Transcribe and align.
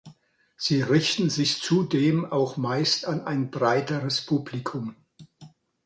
Sie 0.57 0.81
richten 0.81 1.29
sich 1.29 1.61
zudem 1.61 2.25
auch 2.25 2.57
meist 2.57 3.05
an 3.05 3.21
ein 3.27 3.51
breiteres 3.51 4.25
Publikum. 4.25 4.95